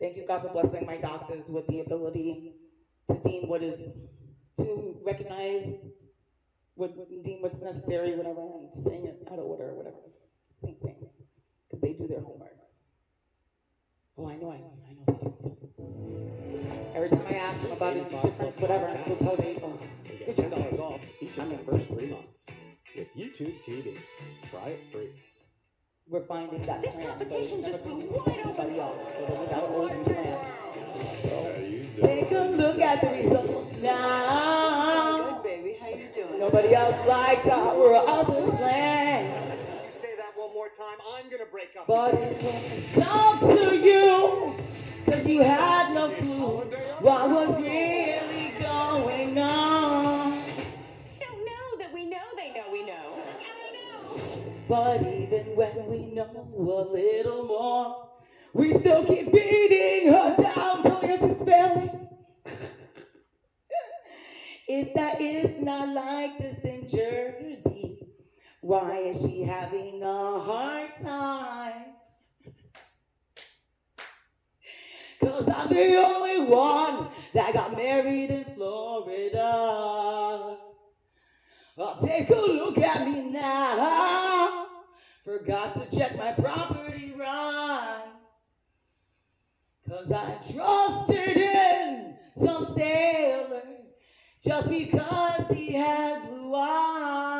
Thank 0.00 0.16
you, 0.16 0.24
God, 0.26 0.42
for 0.42 0.50
blessing 0.50 0.86
my 0.86 0.98
doctors 0.98 1.44
with 1.48 1.66
the 1.66 1.80
ability 1.80 2.54
to 3.08 3.20
deem 3.20 3.48
what 3.48 3.62
is, 3.62 3.80
to 4.58 4.96
recognize 5.04 5.74
what, 6.74 6.92
deem 7.24 7.42
what's 7.42 7.60
necessary, 7.60 8.14
whatever, 8.14 8.40
and 8.40 8.72
saying 8.72 9.04
it 9.06 9.26
out 9.32 9.38
of 9.38 9.44
order 9.46 9.70
or 9.70 9.74
whatever. 9.74 9.96
Same 10.60 10.76
thing, 10.82 10.94
because 11.66 11.80
they 11.80 11.92
do 11.92 12.06
their 12.06 12.20
homework. 12.20 12.54
Oh, 14.16 14.28
I 14.28 14.36
know, 14.36 14.52
I 14.52 14.58
know, 14.58 14.72
I 14.88 14.92
know 14.92 15.36
they 15.42 15.50
do. 15.50 15.74
Because 16.52 16.66
every 16.94 17.08
time 17.08 17.24
I 17.28 17.34
ask 17.34 17.60
them 17.60 17.72
about 17.72 17.96
it, 17.96 18.10
different, 18.10 18.60
whatever, 18.60 18.86
they'll 19.06 19.16
tell 19.16 19.36
oh, 19.38 19.78
and 20.08 20.18
get 20.18 20.36
ten 20.36 20.50
dollars 20.50 20.78
off 20.78 21.04
each 21.20 21.38
of 21.38 21.50
the 21.50 21.58
first 21.58 21.88
three 21.88 22.10
months 22.10 22.46
with 22.96 23.16
YouTube 23.16 23.60
TV. 23.64 23.98
Try 24.50 24.68
it 24.68 24.92
free. 24.92 25.10
We're 26.10 26.20
finding 26.22 26.62
that 26.62 26.80
This 26.80 26.94
plan, 26.94 27.06
competition 27.06 27.62
just 27.62 27.84
blew 27.84 27.98
easy 27.98 28.08
for 28.08 28.30
anybody 28.30 28.80
else, 28.80 29.12
so 29.12 29.26
they 29.26 29.40
without 29.40 29.64
open 29.64 30.04
plan. 30.04 30.38
Take 32.00 32.30
a 32.30 32.44
look 32.56 32.78
at 32.80 33.00
the 33.02 33.08
results 33.08 33.76
now. 33.82 35.34
Good, 35.34 35.42
baby. 35.42 35.76
How 35.78 35.88
you 35.88 36.08
doing? 36.14 36.40
Nobody 36.40 36.74
else 36.74 37.06
liked 37.06 37.46
our 37.48 37.94
other 38.08 38.56
plan. 38.56 39.30
Say 40.00 40.16
that 40.16 40.32
one 40.34 40.54
more 40.54 40.70
time. 40.70 40.96
I'm 41.14 41.28
gonna 41.30 41.44
break 41.44 41.76
up. 41.78 41.86
But 41.86 42.14
it's 42.14 42.98
up 43.06 43.40
to 43.40 43.76
you, 43.76 44.54
cause 45.04 45.26
you 45.26 45.42
had 45.42 45.92
no 45.92 46.08
clue 46.12 46.62
what 47.00 47.28
was 47.28 47.60
really 47.60 48.54
going 48.58 49.38
on. 49.38 49.67
But 54.68 55.02
even 55.02 55.56
when 55.56 55.86
we 55.86 56.06
know 56.12 56.26
a 56.54 56.92
little 56.92 57.46
more, 57.46 58.08
we 58.52 58.74
still 58.74 59.02
keep 59.04 59.32
beating 59.32 60.12
her 60.12 60.36
down 60.36 60.82
till 60.82 61.00
she's 61.00 61.42
failing. 61.42 62.08
Is 64.68 64.88
that 64.94 65.16
it's 65.20 65.60
not 65.62 65.94
like 65.94 66.38
this 66.38 66.64
in 66.64 66.86
Jersey? 66.86 68.08
Why 68.60 68.98
is 68.98 69.20
she 69.22 69.42
having 69.42 70.02
a 70.02 70.38
hard 70.40 70.90
time? 71.02 71.94
Cause 75.20 75.48
I'm 75.48 75.68
the 75.70 75.96
only 75.96 76.44
one 76.44 77.08
that 77.32 77.54
got 77.54 77.74
married 77.74 78.30
in 78.30 78.44
Florida. 78.54 80.58
Well, 81.76 81.96
take 82.04 82.28
a 82.28 82.34
look 82.34 82.76
at 82.78 83.06
me 83.08 83.30
now. 83.30 83.97
Forgot 85.28 85.74
to 85.74 85.94
check 85.94 86.16
my 86.16 86.32
property 86.32 87.12
rights. 87.14 88.08
Cause 89.86 90.10
I 90.10 90.38
trusted 90.54 91.36
in 91.36 92.14
some 92.34 92.64
sailor 92.64 93.62
just 94.42 94.70
because 94.70 95.50
he 95.50 95.74
had 95.74 96.26
blue 96.28 96.54
eyes. 96.54 97.37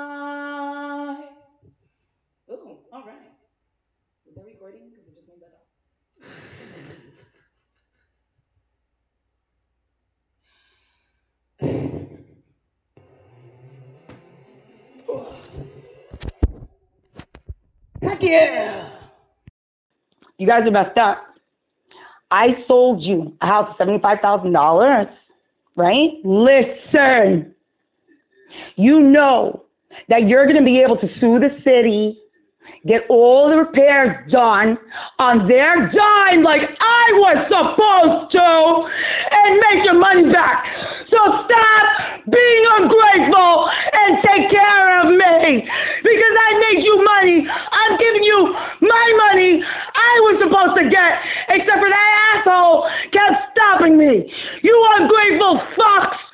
Heck 18.03 18.22
yeah! 18.22 18.90
You 20.38 20.46
guys 20.46 20.66
are 20.66 20.70
messed 20.70 20.99
up. 20.99 21.24
I 22.30 22.64
sold 22.66 23.03
you 23.03 23.34
a 23.40 23.46
house 23.46 23.74
for 23.76 23.86
$75,000, 23.86 25.11
right? 25.76 26.11
Listen, 26.24 27.55
you 28.76 29.01
know 29.01 29.64
that 30.09 30.28
you're 30.28 30.44
going 30.44 30.59
to 30.59 30.64
be 30.64 30.80
able 30.80 30.96
to 30.99 31.09
sue 31.18 31.40
the 31.40 31.57
city, 31.64 32.20
get 32.87 33.03
all 33.09 33.51
the 33.51 33.57
repairs 33.57 34.31
done 34.31 34.79
on 35.19 35.49
their 35.49 35.91
dime 35.91 36.43
like 36.43 36.62
I 36.62 37.05
was 37.19 37.39
supposed 37.51 38.33
to, 38.33 38.49
and 39.31 39.61
make 39.71 39.85
your 39.85 39.99
money 39.99 40.33
back. 40.33 40.64
So 41.11 41.19
stop 41.19 41.85
being 42.31 42.64
ungrateful 42.79 43.69
and 43.69 44.11
take 44.25 44.51
care 44.51 45.01
of 45.01 45.09
me 45.09 45.64
because 46.05 46.35
I 46.47 46.51
made 46.69 46.85
you 46.85 46.97
money. 47.03 47.49
I'm 47.49 47.99
giving 47.99 48.25
you 48.25 48.55
my 48.81 49.07
money 49.33 49.62
I 49.64 50.12
was 50.29 50.37
supposed 50.45 50.77
to 50.81 50.85
get, 50.89 51.12
except 51.49 51.79
for 51.81 51.89
that 51.89 52.11
asshole 52.37 52.89
kept 53.12 53.53
stopping 53.53 53.97
me. 53.97 54.31
You 54.62 54.77
ungrateful 55.01 55.61
fucks. 55.77 56.28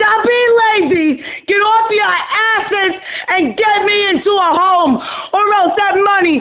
Stop 0.00 0.24
being 0.24 0.56
lazy. 0.62 1.24
Get 1.48 1.56
off 1.56 1.90
your 1.90 2.06
asses 2.06 3.00
and 3.26 3.56
get 3.56 3.84
me 3.84 4.08
into 4.10 4.30
a 4.30 4.54
home, 4.54 4.96
or 5.32 5.54
else 5.54 5.72
that 5.76 5.96
money 5.96 6.38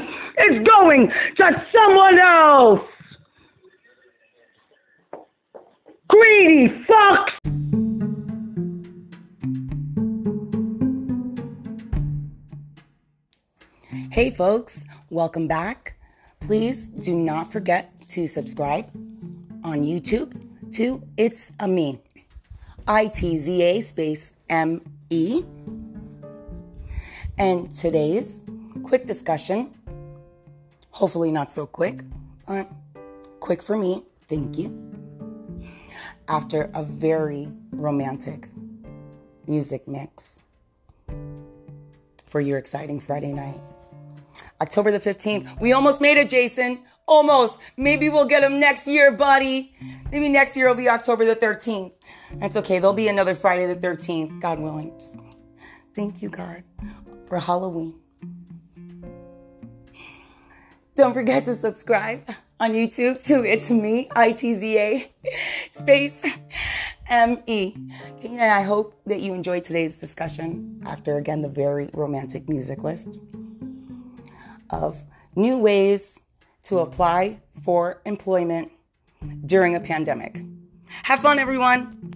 is 0.47 0.67
going 0.67 1.11
to 1.37 1.65
someone 1.73 2.19
else. 2.19 2.81
Greedy 6.07 6.69
fucks. 6.87 7.31
Hey 14.11 14.29
folks, 14.29 14.85
welcome 15.09 15.47
back. 15.47 15.97
Please 16.41 16.89
do 16.89 17.15
not 17.15 17.51
forget 17.51 17.91
to 18.09 18.27
subscribe 18.27 18.85
on 19.63 19.83
YouTube 19.83 20.39
to 20.73 21.01
It's 21.17 21.51
a 21.59 21.67
Me. 21.67 21.99
I 22.89 23.07
T 23.07 23.37
Z 23.37 23.61
A 23.61 23.81
space 23.81 24.33
M 24.49 24.81
E. 25.09 25.43
And 27.37 27.75
today's 27.77 28.43
quick 28.83 29.05
discussion, 29.05 29.73
hopefully 30.91 31.29
not 31.29 31.51
so 31.51 31.65
quick, 31.65 31.99
but 32.47 32.71
quick 33.41 33.61
for 33.61 33.77
me, 33.77 34.05
thank 34.29 34.57
you. 34.57 34.71
After 36.29 36.71
a 36.73 36.83
very 36.83 37.51
romantic 37.71 38.47
music 39.47 39.85
mix 39.85 40.39
for 42.25 42.39
your 42.39 42.57
exciting 42.57 43.01
Friday 43.01 43.33
night. 43.33 43.59
October 44.61 44.91
the 44.91 44.99
15th. 44.99 45.59
We 45.59 45.73
almost 45.73 45.99
made 45.99 46.17
it, 46.17 46.29
Jason. 46.29 46.79
Almost. 47.07 47.57
Maybe 47.77 48.09
we'll 48.09 48.25
get 48.25 48.41
them 48.41 48.59
next 48.59 48.85
year, 48.87 49.11
buddy. 49.11 49.75
Maybe 50.11 50.29
next 50.29 50.57
year 50.57 50.67
will 50.67 50.75
be 50.75 50.89
October 50.89 51.25
the 51.25 51.35
13th. 51.35 51.93
That's 52.35 52.57
okay. 52.57 52.79
There'll 52.79 52.93
be 52.93 53.07
another 53.07 53.33
Friday 53.33 53.65
the 53.73 53.79
13th, 53.79 54.41
God 54.41 54.59
willing. 54.59 54.93
Just 54.99 55.13
thank 55.95 56.21
you, 56.21 56.29
God, 56.29 56.63
for 57.27 57.39
Halloween. 57.39 57.95
Don't 60.95 61.13
forget 61.13 61.45
to 61.45 61.55
subscribe 61.55 62.27
on 62.59 62.71
YouTube 62.73 63.23
to 63.25 63.45
It's 63.45 63.69
Me, 63.69 64.09
I 64.15 64.31
T 64.31 64.55
Z 64.55 64.77
A, 64.77 65.11
space 65.79 66.19
M 67.07 67.37
E. 67.45 67.73
And 68.23 68.41
I 68.41 68.63
hope 68.63 68.99
that 69.05 69.21
you 69.21 69.33
enjoyed 69.33 69.63
today's 69.63 69.95
discussion 69.95 70.81
after, 70.85 71.17
again, 71.17 71.41
the 71.41 71.49
very 71.49 71.89
romantic 71.93 72.49
music 72.49 72.83
list 72.83 73.19
of 74.71 74.97
new 75.35 75.57
ways 75.57 76.17
to 76.67 76.79
apply 76.79 77.39
for 77.63 78.01
employment 78.05 78.71
during 79.45 79.75
a 79.75 79.79
pandemic. 79.79 80.43
Have 81.03 81.21
fun, 81.21 81.39
everyone. 81.39 82.13